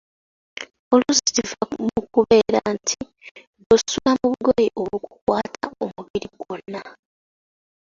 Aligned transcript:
Oluusi 0.93 1.27
kiva 1.35 1.61
mu 1.85 2.01
kubeera 2.13 2.59
nti 2.75 2.95
ggwe 3.59 3.71
osula 3.75 4.11
mu 4.19 4.25
bugoye 4.31 4.67
obukukwata 4.81 5.65
omubiri 5.83 6.27
gwonna. 6.39 6.81